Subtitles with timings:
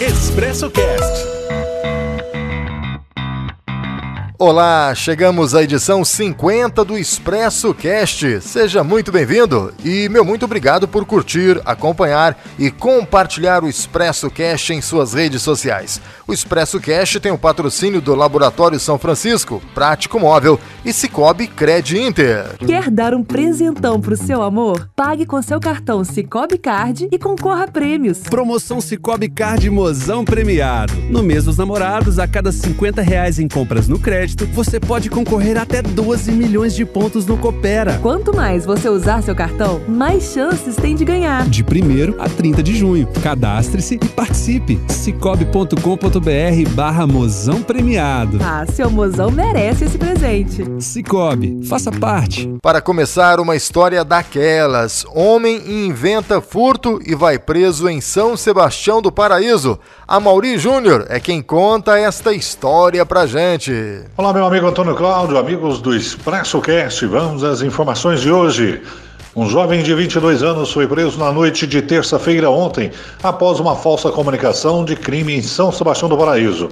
[0.00, 1.59] Expresso Cast.
[4.42, 8.40] Olá, chegamos à edição 50 do Expresso Cast.
[8.40, 14.72] Seja muito bem-vindo e meu muito obrigado por curtir, acompanhar e compartilhar o Expresso Cast
[14.72, 16.00] em suas redes sociais.
[16.26, 21.98] O Expresso Cast tem o patrocínio do Laboratório São Francisco, Prático Móvel e Cicobi Cred
[21.98, 22.56] Inter.
[22.66, 24.88] Quer dar um presentão pro seu amor?
[24.96, 28.20] Pague com seu cartão Cicobi Card e concorra a prêmios.
[28.20, 30.94] Promoção Cicobi Card Mozão Premiado.
[31.10, 35.58] No mês dos namorados, a cada 50 reais em compras no crédito, você pode concorrer
[35.58, 37.98] até 12 milhões de pontos no Coopera.
[38.02, 41.48] Quanto mais você usar seu cartão, mais chances tem de ganhar.
[41.48, 43.08] De 1 a 30 de junho.
[43.22, 44.80] Cadastre-se e participe.
[44.88, 48.38] cicobi.com.br barra mozão premiado.
[48.42, 50.64] Ah, seu mozão merece esse presente.
[50.80, 52.48] Cicobi, faça parte.
[52.62, 55.04] Para começar, uma história daquelas.
[55.14, 59.78] Homem inventa furto e vai preso em São Sebastião do Paraíso.
[60.06, 63.72] A Mauri Júnior é quem conta esta história pra gente.
[64.20, 67.06] Olá, meu amigo Antônio Cláudio, amigos do Expresso Cast.
[67.06, 68.82] Vamos às informações de hoje.
[69.34, 72.90] Um jovem de 22 anos foi preso na noite de terça-feira ontem,
[73.22, 76.68] após uma falsa comunicação de crime em São Sebastião do Paraíso.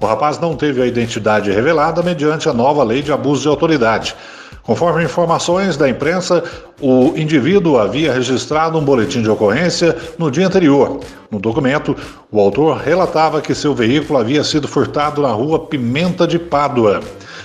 [0.00, 4.14] O rapaz não teve a identidade revelada mediante a nova lei de abuso de autoridade.
[4.62, 6.44] Conforme informações da imprensa,
[6.80, 11.00] o indivíduo havia registrado um boletim de ocorrência no dia anterior.
[11.30, 11.96] No documento,
[12.30, 17.00] o autor relatava que seu veículo havia sido furtado na rua Pimenta de Pádua.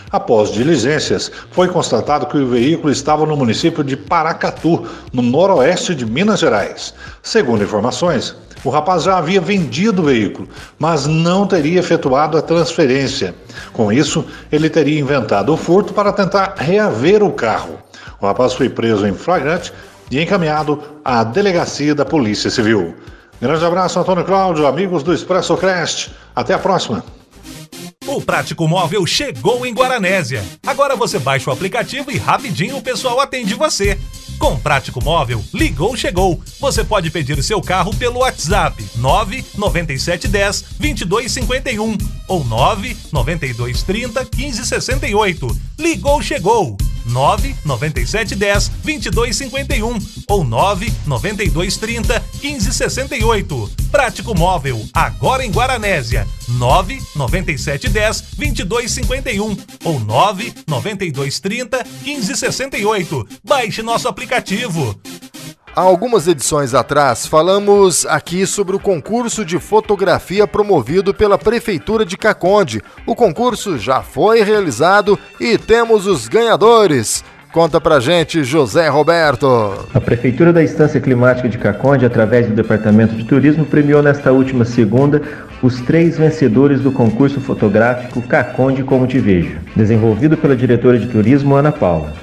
[0.09, 6.05] Após diligências, foi constatado que o veículo estava no município de Paracatu, no noroeste de
[6.05, 6.93] Minas Gerais.
[7.21, 10.47] Segundo informações, o rapaz já havia vendido o veículo,
[10.79, 13.35] mas não teria efetuado a transferência.
[13.73, 17.77] Com isso, ele teria inventado o furto para tentar reaver o carro.
[18.21, 19.73] O rapaz foi preso em flagrante
[20.09, 22.95] e encaminhado à delegacia da Polícia Civil.
[23.41, 26.11] Grande abraço, Antônio Cláudio, amigos do Expresso Crest.
[26.35, 27.03] Até a próxima.
[28.17, 30.43] O Prático Móvel chegou em Guaranésia.
[30.65, 33.95] Agora você baixa o aplicativo e rapidinho o pessoal atende você.
[34.39, 36.41] Com Prático Móvel, ligou, chegou.
[36.59, 41.95] Você pode pedir seu carro pelo WhatsApp 99710 2251
[42.27, 45.61] ou 99230 1568.
[45.77, 46.75] Ligou, chegou.
[47.05, 53.71] 99710 2251 ou 99230 1568.
[53.91, 56.27] Prático Móvel, agora em Guaranésia.
[56.47, 63.27] 99710 2251 ou 99230 1568.
[63.43, 64.99] Baixe nosso aplicativo.
[65.77, 72.17] Há algumas edições atrás, falamos aqui sobre o concurso de fotografia promovido pela Prefeitura de
[72.17, 72.81] Caconde.
[73.05, 77.23] O concurso já foi realizado e temos os ganhadores.
[77.57, 79.47] Conta pra gente, José Roberto.
[79.91, 84.63] A Prefeitura da Estância Climática de Caconde, através do Departamento de Turismo, premiou nesta última
[84.63, 85.23] segunda
[85.63, 91.55] os três vencedores do concurso fotográfico Caconde Como Te Vejo, desenvolvido pela diretora de turismo
[91.55, 92.13] Ana Paula.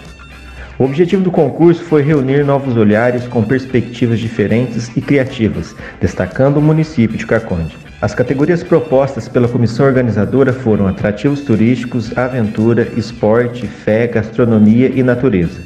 [0.79, 6.63] O objetivo do concurso foi reunir novos olhares com perspectivas diferentes e criativas, destacando o
[6.63, 7.84] município de Caconde.
[8.05, 15.63] As categorias propostas pela comissão organizadora foram atrativos turísticos, aventura, esporte, fé, gastronomia e natureza.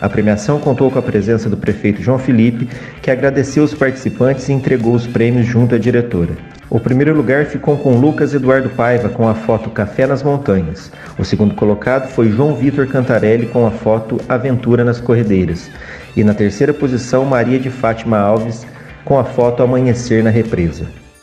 [0.00, 2.66] A premiação contou com a presença do prefeito João Felipe,
[3.02, 6.30] que agradeceu os participantes e entregou os prêmios junto à diretora.
[6.70, 10.90] O primeiro lugar ficou com Lucas Eduardo Paiva com a foto Café nas Montanhas.
[11.18, 15.70] O segundo colocado foi João Vitor Cantarelli com a foto Aventura nas Corredeiras.
[16.16, 18.66] E na terceira posição, Maria de Fátima Alves
[19.04, 21.01] com a foto Amanhecer na Represa.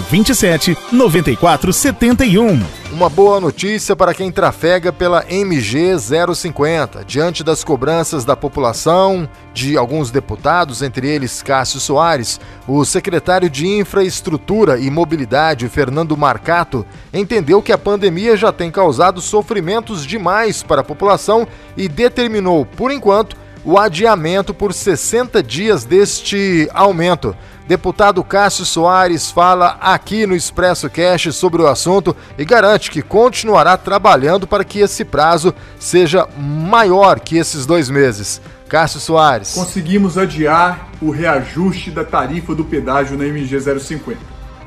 [0.00, 2.60] 27 94 71.
[2.92, 7.04] Uma boa notícia para quem trafega pela MG 050.
[7.04, 13.66] Diante das cobranças da população, de alguns deputados, entre eles Cássio Soares, o secretário de
[13.66, 20.80] Infraestrutura e Mobilidade, Fernando Marcato, entendeu que a pandemia já tem causado sofrimentos demais para
[20.80, 21.46] a população
[21.76, 27.36] e determinou, por enquanto, o adiamento por 60 dias deste aumento.
[27.66, 33.76] Deputado Cássio Soares fala aqui no Expresso Cash sobre o assunto e garante que continuará
[33.76, 38.40] trabalhando para que esse prazo seja maior que esses dois meses.
[38.68, 39.54] Cássio Soares.
[39.54, 44.18] Conseguimos adiar o reajuste da tarifa do pedágio na MG 050.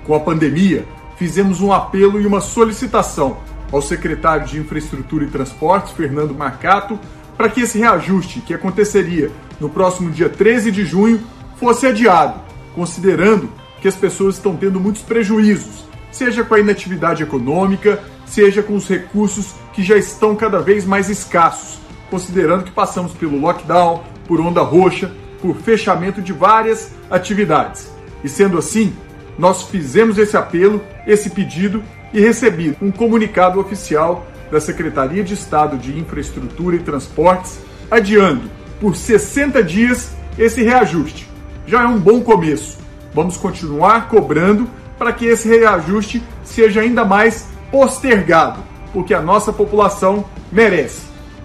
[0.06, 0.86] Com a pandemia,
[1.18, 3.38] fizemos um apelo e uma solicitação
[3.72, 7.00] ao secretário de Infraestrutura e Transportes, Fernando Marcato,
[7.38, 11.21] para que esse reajuste, que aconteceria no próximo dia 13 de junho,
[11.57, 12.41] fosse adiado,
[12.75, 13.50] considerando
[13.81, 18.88] que as pessoas estão tendo muitos prejuízos, seja com a inatividade econômica, seja com os
[18.88, 24.62] recursos que já estão cada vez mais escassos, considerando que passamos pelo lockdown, por onda
[24.62, 27.91] roxa, por fechamento de várias atividades.
[28.24, 28.94] E sendo assim,
[29.38, 31.83] nós fizemos esse apelo, esse pedido
[32.13, 37.59] e recebi um comunicado oficial da Secretaria de Estado de Infraestrutura e Transportes
[37.89, 38.44] adiando
[38.79, 41.27] por 60 dias esse reajuste.
[41.65, 42.77] Já é um bom começo.
[43.15, 48.63] Vamos continuar cobrando para que esse reajuste seja ainda mais postergado,
[48.94, 51.01] porque a nossa população merece.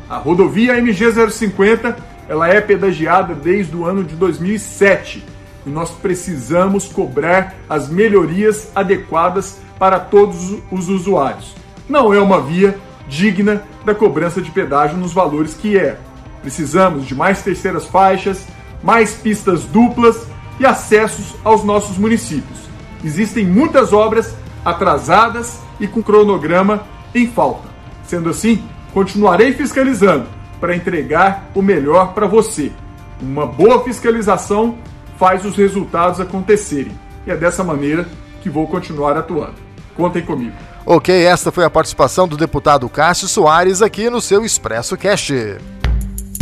[0.08, 1.96] A rodovia MG 050
[2.28, 5.24] ela é pedagiada desde o ano de 2007
[5.64, 11.54] e nós precisamos cobrar as melhorias adequadas para todos os usuários.
[11.88, 12.78] Não é uma via
[13.08, 15.98] digna da cobrança de pedágio nos valores que é.
[16.42, 18.46] Precisamos de mais terceiras faixas,
[18.82, 20.26] mais pistas duplas
[20.60, 22.58] e acessos aos nossos municípios.
[23.02, 24.34] Existem muitas obras
[24.64, 26.82] atrasadas e com cronograma
[27.14, 27.68] em falta.
[28.04, 28.62] Sendo assim,
[28.92, 30.26] continuarei fiscalizando
[30.60, 32.72] para entregar o melhor para você.
[33.20, 34.76] Uma boa fiscalização
[35.18, 36.92] faz os resultados acontecerem.
[37.26, 38.06] E é dessa maneira
[38.40, 39.54] que vou continuar atuando.
[39.96, 40.54] Contem comigo.
[40.90, 45.58] Ok, esta foi a participação do deputado Cássio Soares aqui no seu Expresso Cast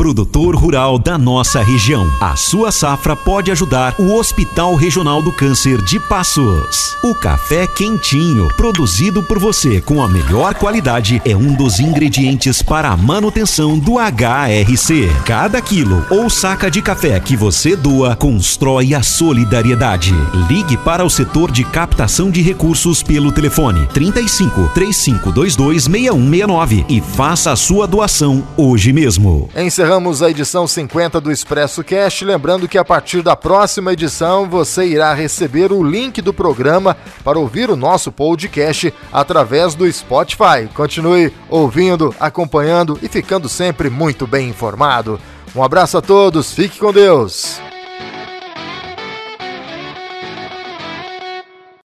[0.07, 2.09] produtor rural da nossa região.
[2.21, 6.97] A sua safra pode ajudar o Hospital Regional do Câncer de Passos.
[7.03, 12.91] O café quentinho, produzido por você com a melhor qualidade, é um dos ingredientes para
[12.91, 15.11] a manutenção do HRC.
[15.25, 20.15] Cada quilo ou saca de café que você doa constrói a solidariedade.
[20.49, 27.51] Ligue para o setor de captação de recursos pelo telefone 35 3522 6169 e faça
[27.51, 29.49] a sua doação hoje mesmo.
[29.57, 32.23] Encerrando encerramos a edição 50 do Expresso Cast.
[32.23, 36.95] Lembrando que a partir da próxima edição você irá receber o link do programa
[37.25, 40.69] para ouvir o nosso podcast através do Spotify.
[40.75, 45.19] Continue ouvindo, acompanhando e ficando sempre muito bem informado.
[45.55, 47.66] Um abraço a todos, fique com Deus.